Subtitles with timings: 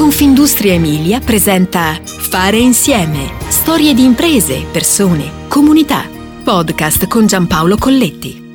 [0.00, 3.34] Confindustria Emilia presenta Fare insieme.
[3.48, 6.08] Storie di imprese, persone, comunità.
[6.42, 8.48] Podcast con Giampaolo Colletti.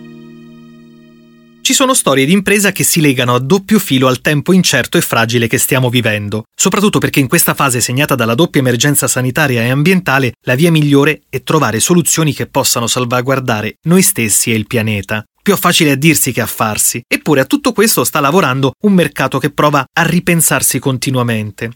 [1.62, 5.02] Ci sono storie di impresa che si legano a doppio filo al tempo incerto e
[5.02, 9.69] fragile che stiamo vivendo, soprattutto perché in questa fase segnata dalla doppia emergenza sanitaria e
[9.69, 15.23] ambientale la via migliore è trovare soluzioni che possano salvaguardare noi stessi e il pianeta.
[15.46, 17.03] Più facile a dirsi che a farsi.
[17.07, 21.70] Eppure a tutto questo sta lavorando un mercato che prova a ripensarsi continuamente.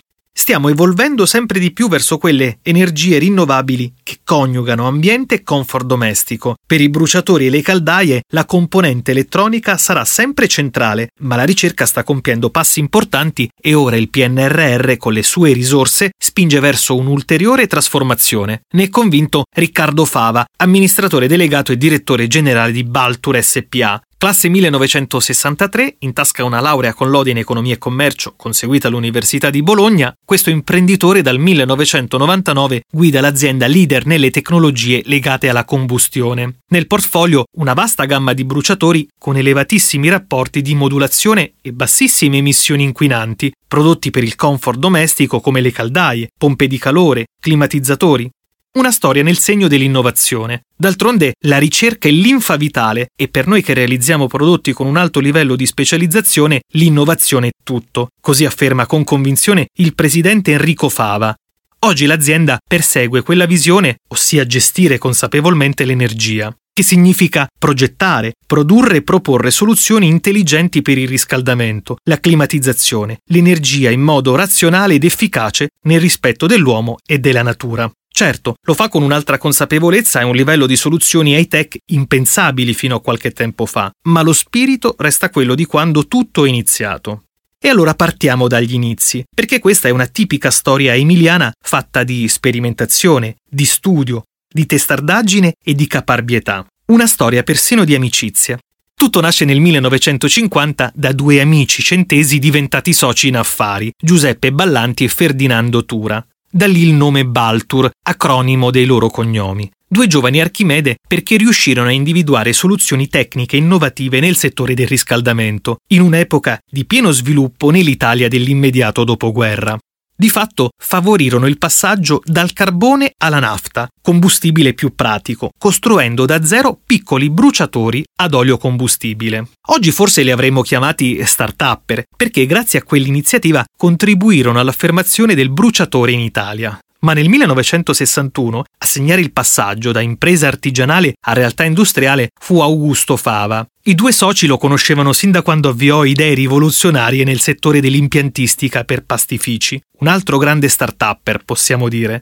[0.50, 6.56] Stiamo evolvendo sempre di più verso quelle energie rinnovabili che coniugano ambiente e comfort domestico.
[6.66, 11.86] Per i bruciatori e le caldaie la componente elettronica sarà sempre centrale, ma la ricerca
[11.86, 17.68] sta compiendo passi importanti e ora il PNRR con le sue risorse spinge verso un'ulteriore
[17.68, 18.62] trasformazione.
[18.74, 25.96] Ne è convinto Riccardo Fava, amministratore delegato e direttore generale di Baltur SPA, Classe 1963,
[26.00, 30.50] in tasca una laurea con lode in economia e commercio, conseguita all'Università di Bologna, questo
[30.50, 36.58] imprenditore dal 1999 guida l'azienda leader nelle tecnologie legate alla combustione.
[36.68, 42.84] Nel portfolio una vasta gamma di bruciatori con elevatissimi rapporti di modulazione e bassissime emissioni
[42.84, 48.30] inquinanti, prodotti per il comfort domestico come le caldaie, pompe di calore, climatizzatori,
[48.78, 50.66] una storia nel segno dell'innovazione.
[50.76, 55.20] D'altronde la ricerca è l'infa vitale e per noi che realizziamo prodotti con un alto
[55.20, 61.36] livello di specializzazione l'innovazione è tutto, così afferma con convinzione il presidente Enrico Fava.
[61.80, 69.50] Oggi l'azienda persegue quella visione, ossia gestire consapevolmente l'energia, che significa progettare, produrre e proporre
[69.50, 76.46] soluzioni intelligenti per il riscaldamento, la climatizzazione, l'energia in modo razionale ed efficace nel rispetto
[76.46, 77.90] dell'uomo e della natura.
[78.20, 83.02] Certo, lo fa con un'altra consapevolezza e un livello di soluzioni high-tech impensabili fino a
[83.02, 87.24] qualche tempo fa, ma lo spirito resta quello di quando tutto è iniziato.
[87.58, 93.38] E allora partiamo dagli inizi, perché questa è una tipica storia emiliana fatta di sperimentazione,
[93.50, 96.68] di studio, di testardaggine e di caparbietà.
[96.88, 98.60] Una storia persino di amicizia.
[98.96, 105.08] Tutto nasce nel 1950 da due amici centesi diventati soci in affari, Giuseppe Ballanti e
[105.08, 106.22] Ferdinando Tura.
[106.52, 109.70] Da lì il nome Baltur, acronimo dei loro cognomi.
[109.88, 116.02] Due giovani Archimede perché riuscirono a individuare soluzioni tecniche innovative nel settore del riscaldamento, in
[116.02, 119.78] un'epoca di pieno sviluppo nell'Italia dell'immediato dopoguerra
[120.20, 126.78] di fatto favorirono il passaggio dal carbone alla nafta, combustibile più pratico, costruendo da zero
[126.86, 129.48] piccoli bruciatori ad olio combustibile.
[129.70, 136.20] Oggi forse li avremmo chiamati start-upper, perché grazie a quell'iniziativa contribuirono all'affermazione del bruciatore in
[136.20, 142.60] Italia ma nel 1961 a segnare il passaggio da impresa artigianale a realtà industriale fu
[142.60, 143.66] Augusto Fava.
[143.84, 149.04] I due soci lo conoscevano sin da quando avviò idee rivoluzionarie nel settore dell'impiantistica per
[149.06, 152.22] pastifici, un altro grande start-upper, possiamo dire.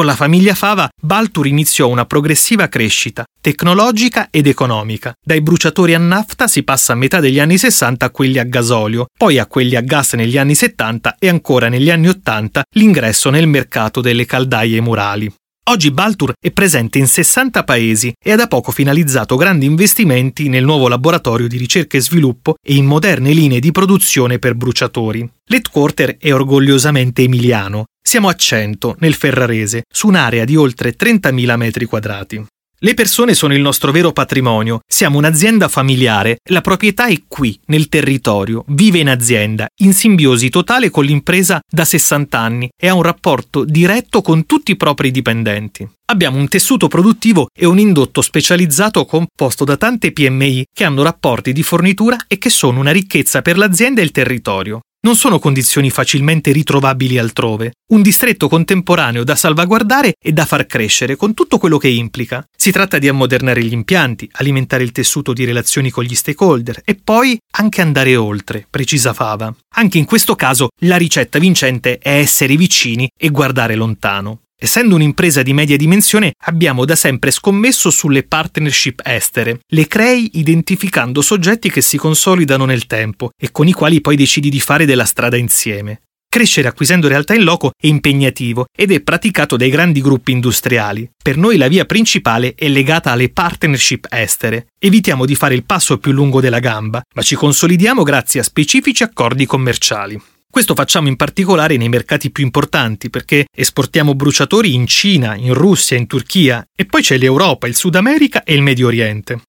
[0.00, 5.12] Con la famiglia Fava, Baltur iniziò una progressiva crescita tecnologica ed economica.
[5.22, 9.08] Dai bruciatori a nafta si passa a metà degli anni 60 a quelli a gasolio,
[9.14, 13.46] poi a quelli a gas negli anni 70 e ancora negli anni 80 l'ingresso nel
[13.46, 15.30] mercato delle caldaie murali.
[15.64, 20.64] Oggi Baltur è presente in 60 paesi e ha da poco finalizzato grandi investimenti nel
[20.64, 25.30] nuovo laboratorio di ricerca e sviluppo e in moderne linee di produzione per bruciatori.
[25.44, 27.84] L'headquarter è orgogliosamente emiliano.
[28.10, 32.44] Siamo a Cento, nel Ferrarese, su un'area di oltre 30.000 metri quadrati.
[32.80, 37.88] Le persone sono il nostro vero patrimonio, siamo un'azienda familiare, la proprietà è qui, nel
[37.88, 43.02] territorio, vive in azienda, in simbiosi totale con l'impresa da 60 anni e ha un
[43.02, 45.88] rapporto diretto con tutti i propri dipendenti.
[46.06, 51.52] Abbiamo un tessuto produttivo e un indotto specializzato composto da tante PMI che hanno rapporti
[51.52, 55.88] di fornitura e che sono una ricchezza per l'azienda e il territorio non sono condizioni
[55.90, 61.78] facilmente ritrovabili altrove, un distretto contemporaneo da salvaguardare e da far crescere con tutto quello
[61.78, 62.44] che implica.
[62.54, 66.96] Si tratta di ammodernare gli impianti, alimentare il tessuto di relazioni con gli stakeholder e
[66.96, 69.54] poi anche andare oltre, precisa Fava.
[69.76, 74.40] Anche in questo caso la ricetta vincente è essere vicini e guardare lontano.
[74.62, 79.60] Essendo un'impresa di media dimensione, abbiamo da sempre scommesso sulle partnership estere.
[79.66, 84.50] Le crei identificando soggetti che si consolidano nel tempo e con i quali poi decidi
[84.50, 86.02] di fare della strada insieme.
[86.28, 91.10] Crescere acquisendo realtà in loco è impegnativo ed è praticato dai grandi gruppi industriali.
[91.20, 94.66] Per noi la via principale è legata alle partnership estere.
[94.78, 99.02] Evitiamo di fare il passo più lungo della gamba, ma ci consolidiamo grazie a specifici
[99.02, 100.20] accordi commerciali.
[100.50, 105.96] Questo facciamo in particolare nei mercati più importanti perché esportiamo bruciatori in Cina, in Russia,
[105.96, 109.42] in Turchia e poi c'è l'Europa, il Sud America e il Medio Oriente.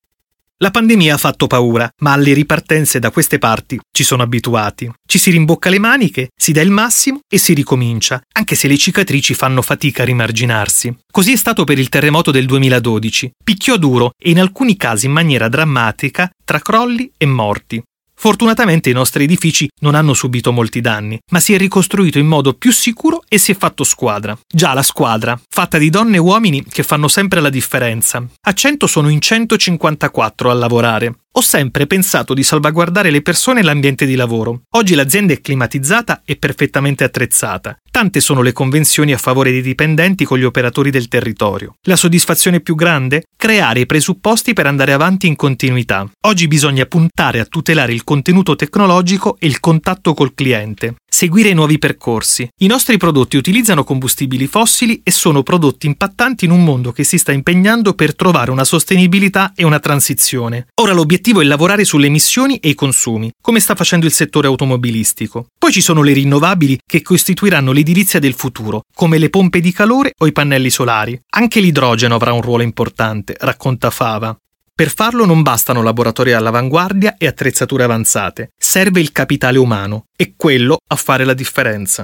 [0.57, 4.91] La pandemia ha fatto paura, ma alle ripartenze da queste parti ci sono abituati.
[5.03, 8.77] Ci si rimbocca le maniche, si dà il massimo e si ricomincia, anche se le
[8.77, 10.95] cicatrici fanno fatica a rimarginarsi.
[11.11, 13.31] Così è stato per il terremoto del 2012.
[13.43, 17.81] Picchiò duro e in alcuni casi in maniera drammatica tra crolli e morti.
[18.21, 22.53] Fortunatamente i nostri edifici non hanno subito molti danni, ma si è ricostruito in modo
[22.53, 24.37] più sicuro e si è fatto squadra.
[24.47, 28.23] Già la squadra, fatta di donne e uomini che fanno sempre la differenza.
[28.41, 31.20] A 100 sono in 154 a lavorare.
[31.33, 34.63] Ho sempre pensato di salvaguardare le persone e l'ambiente di lavoro.
[34.71, 37.77] Oggi l'azienda è climatizzata e perfettamente attrezzata.
[37.89, 41.75] Tante sono le convenzioni a favore dei dipendenti con gli operatori del territorio.
[41.83, 43.23] La soddisfazione più grande?
[43.37, 46.05] Creare i presupposti per andare avanti in continuità.
[46.27, 50.95] Oggi bisogna puntare a tutelare il contenuto tecnologico e il contatto col cliente.
[51.09, 52.47] Seguire i nuovi percorsi.
[52.59, 57.17] I nostri prodotti utilizzano combustibili fossili e sono prodotti impattanti in un mondo che si
[57.17, 60.67] sta impegnando per trovare una sostenibilità e una transizione.
[60.81, 64.47] Ora l'obiettivo L'obiettivo è lavorare sulle emissioni e i consumi, come sta facendo il settore
[64.47, 65.49] automobilistico.
[65.55, 70.13] Poi ci sono le rinnovabili che costituiranno l'edilizia del futuro, come le pompe di calore
[70.17, 71.21] o i pannelli solari.
[71.35, 74.35] Anche l'idrogeno avrà un ruolo importante, racconta Fava.
[74.73, 80.79] Per farlo non bastano laboratori all'avanguardia e attrezzature avanzate, serve il capitale umano, e quello
[80.87, 82.03] a fare la differenza.